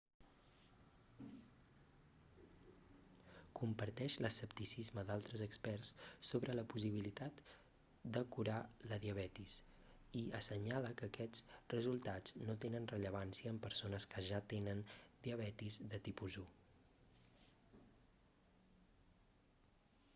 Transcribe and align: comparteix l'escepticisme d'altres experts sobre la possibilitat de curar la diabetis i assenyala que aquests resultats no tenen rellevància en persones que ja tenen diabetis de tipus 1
comparteix 3.59 4.15
l'escepticisme 4.25 5.03
d'altres 5.09 5.43
experts 5.47 5.91
sobre 6.29 6.55
la 6.59 6.63
possibilitat 6.71 7.43
de 8.17 8.23
curar 8.37 8.57
la 8.93 8.99
diabetis 9.05 9.59
i 10.23 10.23
assenyala 10.39 10.91
que 11.03 11.11
aquests 11.13 11.45
resultats 11.75 12.35
no 12.49 12.57
tenen 12.65 12.89
rellevància 12.95 13.53
en 13.55 13.63
persones 13.69 14.11
que 14.15 14.25
ja 14.31 14.41
tenen 14.55 14.83
diabetis 15.29 15.81
de 15.95 16.01
tipus 16.09 16.41
1 16.47 16.49